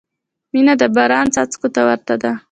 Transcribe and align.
•مینه 0.53 0.73
د 0.81 0.83
باران 0.95 1.27
څاڅکو 1.35 1.67
ته 1.75 1.81
ورته 1.87 2.15
ده. 2.21 2.31